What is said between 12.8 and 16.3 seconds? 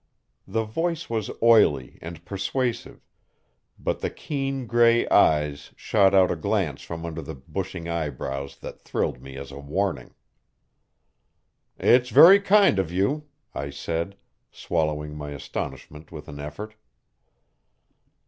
you," I said, swallowing my astonishment with